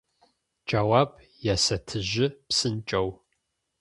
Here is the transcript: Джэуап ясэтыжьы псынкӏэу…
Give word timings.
Джэуап 0.67 1.11
ясэтыжьы 1.53 2.25
псынкӏэу… 2.47 3.07